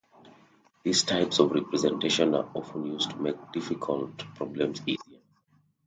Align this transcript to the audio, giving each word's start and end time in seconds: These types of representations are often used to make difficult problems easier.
These 0.83 1.03
types 1.03 1.37
of 1.37 1.51
representations 1.51 2.33
are 2.33 2.49
often 2.55 2.87
used 2.87 3.11
to 3.11 3.17
make 3.17 3.35
difficult 3.51 4.17
problems 4.33 4.81
easier. 4.87 5.19